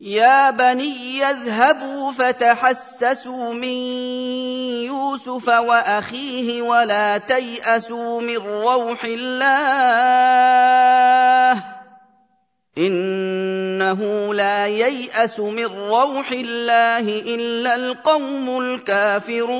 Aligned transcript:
يا 0.00 0.50
بني 0.50 1.24
اذهبوا 1.24 2.12
فتحسسوا 2.12 3.54
من 3.54 3.76
يوسف 4.84 5.48
وأخيه 5.48 6.62
ولا 6.62 7.18
تيأسوا 7.18 8.20
من 8.20 8.36
روح 8.36 9.04
الله 9.04 10.16
إنه 12.78 14.00
لا 14.34 14.66
ييأس 14.66 15.40
من 15.40 15.64
روح 15.64 16.32
الله 16.32 17.06
إلا 17.24 17.74
القوم 17.74 18.60
الكافرون. 18.60 19.56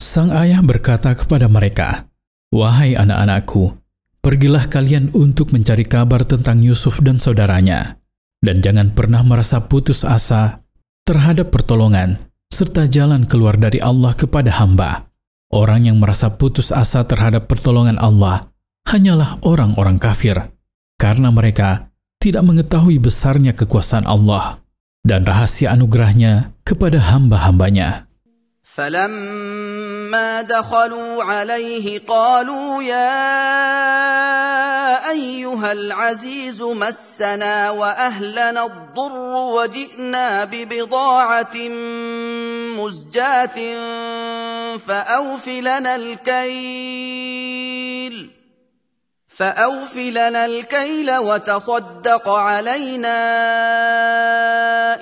Sang 0.00 0.32
ayah 0.32 0.64
berkata 0.64 1.12
kepada 1.12 1.52
mereka, 1.52 2.08
Wahai 2.48 2.96
anak-anakku, 2.96 3.76
Pergilah 4.25 4.69
kalian 4.69 5.09
untuk 5.17 5.49
mencari 5.49 5.81
kabar 5.81 6.21
tentang 6.21 6.61
Yusuf 6.61 7.01
dan 7.01 7.17
saudaranya, 7.17 7.97
dan 8.37 8.61
jangan 8.61 8.93
pernah 8.93 9.25
merasa 9.25 9.65
putus 9.65 10.05
asa 10.05 10.61
terhadap 11.09 11.49
pertolongan 11.49 12.21
serta 12.53 12.85
jalan 12.85 13.25
keluar 13.25 13.57
dari 13.57 13.81
Allah 13.81 14.13
kepada 14.13 14.53
hamba. 14.61 15.09
Orang 15.49 15.89
yang 15.89 15.97
merasa 15.97 16.37
putus 16.37 16.69
asa 16.69 17.01
terhadap 17.09 17.49
pertolongan 17.49 17.97
Allah 17.97 18.45
hanyalah 18.85 19.41
orang-orang 19.41 19.97
kafir, 19.97 20.37
karena 21.01 21.33
mereka 21.33 21.89
tidak 22.21 22.45
mengetahui 22.45 23.01
besarnya 23.01 23.57
kekuasaan 23.57 24.05
Allah 24.05 24.61
dan 25.01 25.25
rahasia 25.25 25.73
anugerahnya 25.73 26.53
kepada 26.61 27.01
hamba-hambanya. 27.09 28.05
فلما 28.71 30.41
دخلوا 30.41 31.23
عليه 31.23 31.99
قالوا 32.07 32.83
يا 32.83 33.11
أيها 35.66 35.72
العزيز 35.72 36.62
مسنا 36.62 37.70
وأهلنا 37.70 38.66
الضر 38.66 39.34
وجئنا 39.58 40.44
ببضاعة 40.44 41.56
مزجاة 42.78 43.58
فأوف 44.78 45.48
لنا 45.48 45.96
الكيل 45.96 47.10
فأوف 49.28 49.96
لنا 49.96 50.44
الكيل 50.46 51.16
وتصدق 51.16 52.28
علينا 52.28 53.18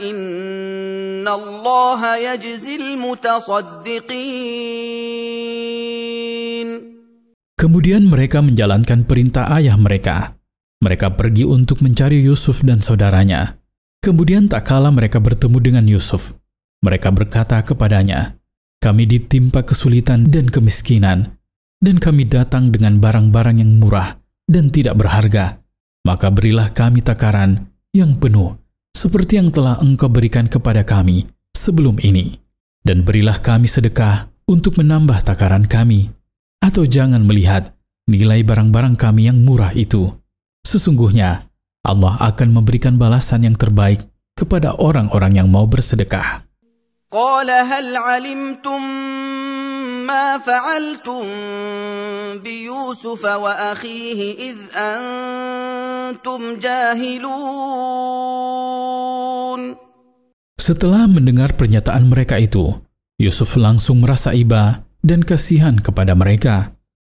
إن 0.01 1.29
الله 1.29 2.17
يجزي 2.17 2.77
المتصدقين 2.77 3.85
Kemudian 7.55 8.05
mereka 8.13 8.45
menjalankan 8.45 9.09
perintah 9.09 9.49
ayah 9.57 9.81
mereka. 9.81 10.37
Mereka 10.85 11.17
pergi 11.17 11.49
untuk 11.49 11.81
mencari 11.81 12.21
Yusuf 12.21 12.61
dan 12.61 12.85
saudaranya. 12.85 13.57
Kemudian 14.05 14.53
tak 14.53 14.69
kala 14.69 14.93
mereka 14.93 15.17
bertemu 15.17 15.59
dengan 15.65 15.85
Yusuf, 15.89 16.37
mereka 16.85 17.09
berkata 17.09 17.57
kepadanya, 17.65 18.37
"Kami 18.85 19.09
ditimpa 19.09 19.65
kesulitan 19.65 20.29
dan 20.29 20.53
kemiskinan, 20.53 21.41
dan 21.81 21.97
kami 21.97 22.29
datang 22.29 22.69
dengan 22.69 23.01
barang-barang 23.01 23.65
yang 23.65 23.81
murah 23.81 24.21
dan 24.45 24.69
tidak 24.69 25.01
berharga. 25.01 25.65
Maka 26.05 26.29
berilah 26.29 26.69
kami 26.69 27.01
takaran 27.01 27.73
yang 27.97 28.21
penuh, 28.21 28.61
seperti 28.93 29.41
yang 29.41 29.49
telah 29.49 29.81
Engkau 29.81 30.13
berikan 30.13 30.45
kepada 30.53 30.85
kami 30.85 31.25
sebelum 31.57 31.97
ini, 32.05 32.37
dan 32.85 33.09
berilah 33.09 33.41
kami 33.41 33.65
sedekah 33.65 34.29
untuk 34.45 34.77
menambah 34.77 35.25
takaran 35.25 35.65
kami." 35.65 36.13
atau 36.65 36.89
jangan 36.89 37.21
melihat 37.29 37.77
nilai 38.09 38.41
barang-barang 38.41 38.97
kami 38.97 39.29
yang 39.29 39.45
murah 39.45 39.77
itu. 39.77 40.09
Sesungguhnya, 40.65 41.47
Allah 41.85 42.17
akan 42.33 42.49
memberikan 42.57 42.97
balasan 42.97 43.45
yang 43.45 43.53
terbaik 43.55 44.01
kepada 44.33 44.75
orang-orang 44.81 45.37
yang 45.37 45.53
mau 45.53 45.69
bersedekah. 45.69 46.49
Qala 47.13 47.63
hal 47.69 47.95
alimtum 47.95 48.83
ma 50.09 50.41
fa'altum 50.43 51.23
bi 52.43 52.67
Yusuf 52.67 53.23
wa 53.23 53.77
akhihi 53.77 54.51
id 54.51 54.75
antum 54.75 56.59
jahilun. 56.59 57.29
Setelah 60.59 61.05
mendengar 61.07 61.55
pernyataan 61.55 62.09
mereka 62.09 62.41
itu, 62.41 62.73
Yusuf 63.21 63.55
langsung 63.61 64.01
merasa 64.03 64.35
iba 64.35 64.83
dan 65.05 65.21
kasihan 65.21 65.77
kepada 65.77 66.17
mereka. 66.17 66.73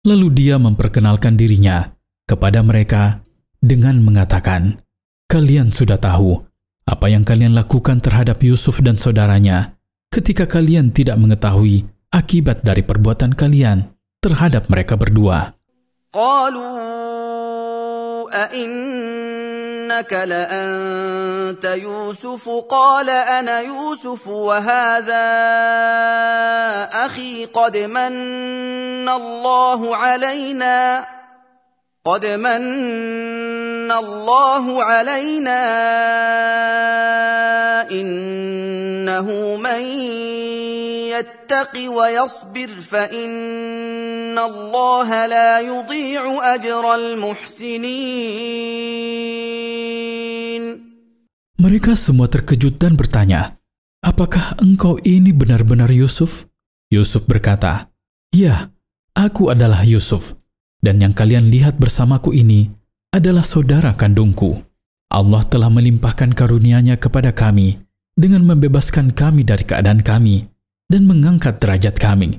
Lalu 0.08 0.32
dia 0.32 0.56
memperkenalkan 0.56 1.36
dirinya 1.36 1.92
kepada 2.24 2.64
mereka 2.64 3.20
dengan 3.59 4.01
mengatakan, 4.01 4.83
"Kalian 5.31 5.73
sudah 5.73 5.97
tahu 5.97 6.43
apa 6.85 7.07
yang 7.09 7.25
kalian 7.25 7.57
lakukan 7.57 8.01
terhadap 8.05 8.43
Yusuf 8.45 8.85
dan 8.85 9.01
saudaranya 9.01 9.77
ketika 10.13 10.45
kalian 10.45 10.93
tidak 10.93 11.17
mengetahui 11.17 11.89
akibat 12.13 12.61
dari 12.61 12.85
perbuatan 12.85 13.33
kalian 13.33 13.95
terhadap 14.21 14.69
mereka 14.69 14.95
berdua." 14.99 15.57
أئنك 18.35 20.13
لأنت 20.13 21.65
يوسف 21.65 22.49
قال 22.49 23.11
أنا 23.11 23.61
يوسف 23.61 24.29
وهذا 24.29 25.27
أخي 27.07 27.45
قد 27.45 27.77
من 27.79 29.09
الله 29.09 29.97
علينا 29.97 31.07
قد 32.05 32.27
من 32.27 32.63
الله 33.91 34.65
علينا 34.83 35.63
إنه 37.91 39.27
من 39.57 39.83
يتق 41.15 41.75
ويصبر 41.91 42.71
فإن 42.91 44.39
الله 44.39 45.27
لا 45.27 45.61
يضيع 45.61 46.55
أجر 46.55 46.85
المحسنين 46.95 48.25
Mereka 51.55 51.97
semua 51.97 52.29
terkejut 52.29 52.77
dan 52.77 52.93
bertanya, 52.93 53.57
Apakah 54.05 54.61
engkau 54.61 55.01
ini 55.01 55.33
benar-benar 55.33 55.89
Yusuf? 55.89 56.45
Yusuf 56.93 57.25
berkata, 57.25 57.89
Ya, 58.37 58.69
aku 59.17 59.49
adalah 59.49 59.81
Yusuf, 59.81 60.37
dan 60.85 61.01
yang 61.01 61.17
kalian 61.17 61.49
lihat 61.49 61.81
bersamaku 61.81 62.37
ini 62.37 62.69
adalah 63.10 63.42
saudara 63.42 63.98
kandungku. 63.98 64.62
Allah 65.10 65.42
telah 65.50 65.74
melimpahkan 65.74 66.38
karunia-Nya 66.38 67.02
kepada 67.02 67.34
kami 67.34 67.82
dengan 68.14 68.46
membebaskan 68.46 69.10
kami 69.18 69.42
dari 69.42 69.66
keadaan 69.66 70.06
kami 70.06 70.46
dan 70.86 71.10
mengangkat 71.10 71.58
derajat 71.58 71.98
kami. 71.98 72.38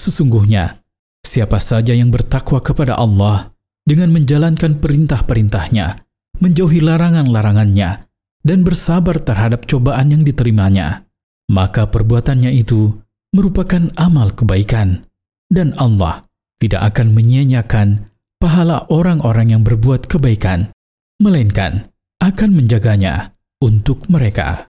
Sesungguhnya, 0.00 0.80
siapa 1.20 1.60
saja 1.60 1.92
yang 1.92 2.08
bertakwa 2.08 2.60
kepada 2.64 2.96
Allah 2.96 3.52
dengan 3.84 4.12
menjalankan 4.16 4.80
perintah-perintahnya, 4.80 6.00
menjauhi 6.40 6.80
larangan-larangannya, 6.80 8.08
dan 8.46 8.62
bersabar 8.62 9.18
terhadap 9.20 9.66
cobaan 9.66 10.14
yang 10.14 10.22
diterimanya, 10.22 11.04
maka 11.50 11.90
perbuatannya 11.90 12.54
itu 12.54 12.94
merupakan 13.34 13.90
amal 13.98 14.32
kebaikan, 14.32 15.04
dan 15.50 15.74
Allah 15.76 16.24
tidak 16.62 16.94
akan 16.94 17.12
menyia-nyiakan 17.12 18.15
pahala 18.41 18.89
orang-orang 18.89 19.53
yang 19.57 19.63
berbuat 19.63 20.09
kebaikan, 20.09 20.73
melainkan 21.21 21.93
akan 22.21 22.49
menjaganya 22.53 23.33
untuk 23.61 24.09
mereka. 24.09 24.71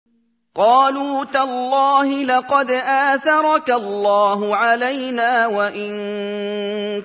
قالوا 0.52 1.32
تالله 1.32 2.28
لقد 2.28 2.68
آثرك 2.84 3.68
الله 3.72 4.56
علينا 4.56 5.46
وإن 5.48 5.92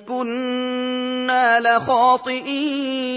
كنا 0.04 1.60
لخاطئين 1.64 3.08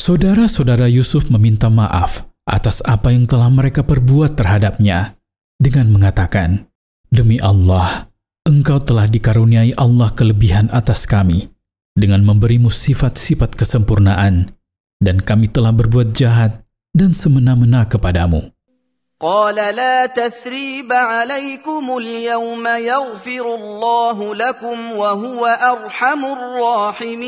Saudara-saudara 0.00 0.86
Yusuf 0.88 1.26
meminta 1.28 1.66
maaf 1.68 2.24
atas 2.48 2.80
apa 2.86 3.12
yang 3.12 3.26
telah 3.26 3.50
mereka 3.52 3.82
perbuat 3.82 4.38
terhadapnya 4.38 5.18
dengan 5.60 5.92
mengatakan, 5.92 6.70
Demi 7.10 7.36
Allah, 7.42 8.08
engkau 8.50 8.82
telah 8.82 9.06
dikaruniai 9.06 9.72
Allah 9.78 10.10
kelebihan 10.10 10.68
atas 10.74 11.06
kami 11.06 11.48
dengan 11.94 12.26
memberimu 12.26 12.68
sifat-sifat 12.72 13.54
kesempurnaan 13.54 14.50
dan 15.00 15.22
kami 15.22 15.48
telah 15.48 15.72
berbuat 15.72 16.12
jahat 16.12 16.64
dan 16.92 17.14
semena-mena 17.16 17.86
kepadamu. 17.86 18.52
قال 19.20 19.52
لا 19.76 20.08
تثريب 20.08 20.88
عليكم 20.88 21.84
اليوم 21.96 22.64
يغفر 22.64 23.44
الله 23.54 24.34
لكم 24.34 24.78
وهو 24.96 25.42
أرحم 25.44 26.20
الراحمين 26.24 27.20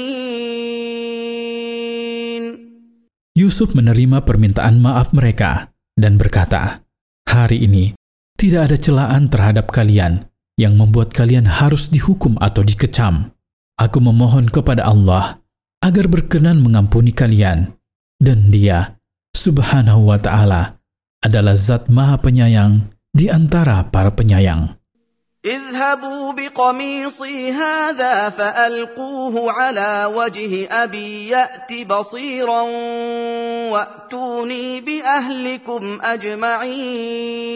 Yusuf 3.37 3.77
menerima 3.77 4.25
permintaan 4.25 4.81
maaf 4.81 5.13
mereka 5.13 5.69
dan 5.93 6.17
berkata, 6.17 6.81
Hari 7.29 7.61
ini 7.61 7.93
tidak 8.41 8.73
ada 8.73 8.77
celaan 8.81 9.29
terhadap 9.29 9.69
kalian 9.69 10.33
yang 10.61 10.77
membuat 10.77 11.11
kalian 11.17 11.49
harus 11.49 11.89
dihukum 11.89 12.37
atau 12.39 12.63
dikecam. 12.63 13.33
Aku 13.81 13.99
memohon 13.99 14.47
kepada 14.53 14.85
Allah 14.87 15.41
agar 15.83 16.07
berkenan 16.07 16.63
mengampuni 16.63 17.11
kalian. 17.11 17.75
Dan 18.23 18.55
dia, 18.55 19.03
subhanahu 19.35 20.07
wa 20.07 20.19
ta'ala, 20.21 20.79
adalah 21.19 21.59
zat 21.59 21.91
maha 21.91 22.23
penyayang 22.23 22.95
di 23.11 23.27
antara 23.27 23.83
para 23.91 24.15
penyayang. 24.15 24.79
اذهبوا 25.43 26.33
بقميصي 26.33 27.53
هذا 27.53 28.31
فألقوه 28.31 29.53
على 29.53 30.07
وجه 30.15 30.71
أبي 30.71 31.29
يأت 31.29 31.87
بصيرا 31.91 32.63
وأتوني 33.75 34.81
بأهلكم 34.81 35.99
أجمعين 36.03 37.53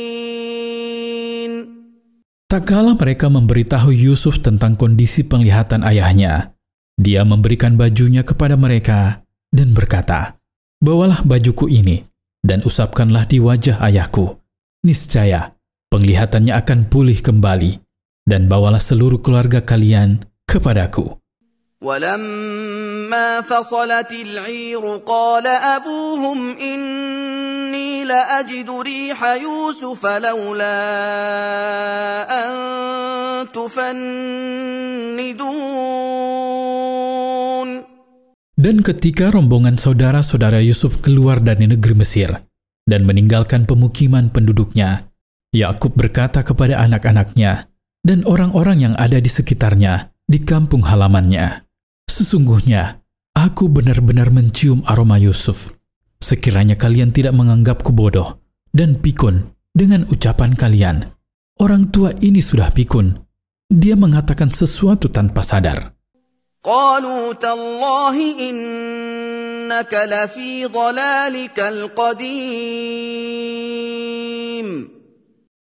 Tak 2.50 2.62
kala 2.70 2.94
mereka 2.94 3.26
memberitahu 3.26 3.90
Yusuf 3.90 4.38
tentang 4.38 4.78
kondisi 4.78 5.26
penglihatan 5.26 5.82
ayahnya, 5.82 6.54
dia 6.94 7.26
memberikan 7.26 7.74
bajunya 7.74 8.22
kepada 8.22 8.54
mereka 8.54 9.26
dan 9.50 9.74
berkata, 9.74 10.38
Bawalah 10.78 11.26
bajuku 11.26 11.66
ini 11.66 12.06
dan 12.46 12.62
usapkanlah 12.62 13.26
di 13.26 13.42
wajah 13.42 13.82
ayahku. 13.82 14.38
Niscaya, 14.86 15.58
penglihatannya 15.90 16.54
akan 16.54 16.86
pulih 16.86 17.18
kembali 17.18 17.82
dan 18.24 18.46
bawalah 18.46 18.80
seluruh 18.80 19.18
keluarga 19.18 19.60
kalian 19.66 20.22
kepadaku. 20.46 21.18
ولما 21.76 23.40
فصلت 23.40 24.12
العير 24.12 24.82
قال 25.06 25.46
أبوهم 25.46 26.56
إني 26.56 27.79
لأجد 28.10 28.70
ريح 28.70 29.24
يوسف 29.24 30.06
لولا 30.06 30.78
أن 32.28 32.52
تفندون 33.54 35.46
Dan 38.56 38.80
ketika 38.80 39.28
rombongan 39.28 39.76
saudara-saudara 39.76 40.64
Yusuf 40.64 41.04
keluar 41.04 41.44
dari 41.44 41.68
negeri 41.68 41.92
Mesir 41.92 42.32
dan 42.88 43.04
meninggalkan 43.04 43.68
pemukiman 43.68 44.32
penduduknya, 44.32 45.12
Yakub 45.52 45.92
berkata 45.92 46.40
kepada 46.40 46.80
anak-anaknya 46.80 47.68
dan 48.00 48.24
orang-orang 48.24 48.90
yang 48.90 48.94
ada 48.96 49.20
di 49.20 49.28
sekitarnya 49.28 50.08
di 50.24 50.40
kampung 50.40 50.88
halamannya, 50.88 51.66
Sesungguhnya, 52.06 53.02
aku 53.34 53.66
benar-benar 53.66 54.30
mencium 54.30 54.86
aroma 54.86 55.18
Yusuf. 55.18 55.74
Sekiranya 56.20 56.74
kalian 56.74 57.14
tidak 57.14 57.38
menganggapku 57.38 57.94
bodoh 57.94 58.42
dan 58.74 58.98
pikun 58.98 59.54
dengan 59.70 60.08
ucapan 60.10 60.58
kalian. 60.58 61.14
Orang 61.62 61.92
tua 61.94 62.12
ini 62.20 62.40
sudah 62.42 62.72
pikun. 62.74 63.14
Dia 63.70 63.94
mengatakan 63.94 64.50
sesuatu 64.50 65.08
tanpa 65.12 65.46
sadar. 65.46 65.96
قالوا 66.66 67.38
تالله 67.38 68.16
إنك 68.42 69.92
لفي 69.94 70.66
ضلالك 70.66 71.54
القديم 71.54 72.26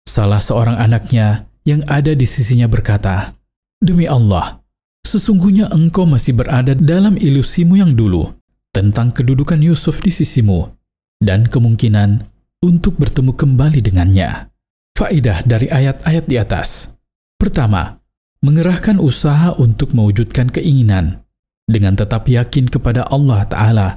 Salah 0.06 0.38
seorang 0.38 0.78
anaknya 0.78 1.50
yang 1.66 1.82
ada 1.90 2.14
di 2.14 2.22
sisinya 2.22 2.70
berkata, 2.70 3.34
Demi 3.82 4.06
Allah, 4.06 4.62
sesungguhnya 5.02 5.74
engkau 5.74 6.06
masih 6.06 6.38
berada 6.38 6.76
dalam 6.78 7.18
ilusimu 7.18 7.80
yang 7.80 7.98
dulu 7.98 8.30
tentang 8.77 9.09
kedudukan 9.09 9.57
Yusuf 9.57 10.05
di 10.05 10.13
sisimu 10.13 10.69
dan 11.17 11.49
kemungkinan 11.49 12.29
untuk 12.61 13.01
bertemu 13.01 13.33
kembali 13.33 13.81
dengannya. 13.81 14.53
Faidah 14.93 15.41
dari 15.41 15.65
ayat-ayat 15.65 16.29
di 16.29 16.37
atas. 16.37 16.93
Pertama, 17.41 17.97
mengerahkan 18.45 19.01
usaha 19.01 19.57
untuk 19.57 19.97
mewujudkan 19.97 20.53
keinginan 20.53 21.25
dengan 21.65 21.97
tetap 21.97 22.29
yakin 22.29 22.69
kepada 22.69 23.09
Allah 23.09 23.49
Ta'ala 23.49 23.89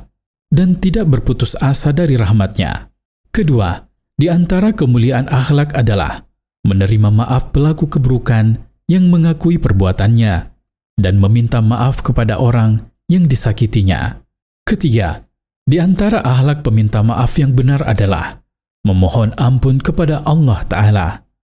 dan 0.49 0.81
tidak 0.81 1.12
berputus 1.12 1.61
asa 1.61 1.93
dari 1.93 2.17
rahmatnya. 2.17 2.88
Kedua, 3.29 3.85
di 4.17 4.32
antara 4.32 4.73
kemuliaan 4.73 5.29
akhlak 5.29 5.77
adalah 5.77 6.25
menerima 6.65 7.12
maaf 7.12 7.53
pelaku 7.53 7.85
keburukan 7.88 8.56
yang 8.88 9.12
mengakui 9.12 9.61
perbuatannya 9.61 10.56
dan 10.97 11.15
meminta 11.21 11.61
maaf 11.61 12.00
kepada 12.00 12.41
orang 12.41 12.88
yang 13.12 13.29
disakitinya. 13.29 14.21
Ketiga, 14.70 15.26
di 15.67 15.82
antara 15.82 16.22
akhlak 16.22 16.62
peminta 16.62 17.02
maaf 17.02 17.34
yang 17.43 17.58
benar 17.58 17.82
adalah 17.82 18.38
memohon 18.87 19.34
ampun 19.34 19.82
kepada 19.82 20.22
Allah 20.22 20.62
Ta'ala. 20.62 21.08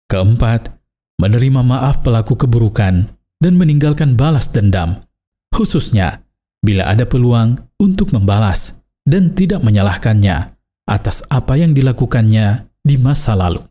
Keempat, 0.10 0.74
menerima 1.22 1.62
maaf 1.62 2.02
pelaku 2.02 2.34
keburukan 2.34 3.14
dan 3.38 3.54
meninggalkan 3.54 4.18
balas 4.18 4.50
dendam, 4.50 4.98
khususnya 5.54 6.26
bila 6.66 6.90
ada 6.90 7.06
peluang 7.06 7.54
untuk 7.78 8.18
membalas 8.18 8.82
dan 9.06 9.38
tidak 9.38 9.62
menyalahkannya 9.62 10.58
atas 10.90 11.22
apa 11.30 11.54
yang 11.54 11.78
dilakukannya 11.78 12.66
di 12.82 12.98
masa 12.98 13.38
lalu. 13.38 13.62